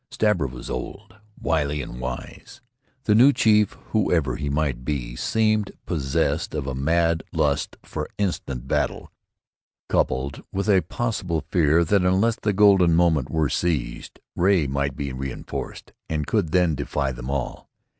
Stabber 0.09 0.47
was 0.47 0.67
old, 0.67 1.17
wily 1.39 1.79
and 1.79 1.99
wise. 2.01 2.59
The 3.03 3.13
new 3.13 3.31
chief, 3.31 3.73
whoever 3.91 4.35
he 4.35 4.49
might 4.49 4.83
be, 4.83 5.15
seemed 5.15 5.73
possessed 5.85 6.55
of 6.55 6.65
a 6.65 6.73
mad 6.73 7.21
lust 7.31 7.77
for 7.83 8.09
instant 8.17 8.67
battle, 8.67 9.11
coupled 9.89 10.41
with 10.51 10.67
a 10.67 10.81
possible 10.81 11.45
fear 11.51 11.85
that, 11.85 12.01
unless 12.03 12.37
the 12.37 12.51
golden 12.51 12.95
moment 12.95 13.29
were 13.29 13.47
seized, 13.47 14.19
Ray 14.35 14.65
might 14.65 14.95
be 14.95 15.13
reinforced 15.13 15.93
and 16.09 16.25
could 16.25 16.51
then 16.51 16.73
defy 16.73 17.11
them 17.11 17.29
all. 17.29 17.69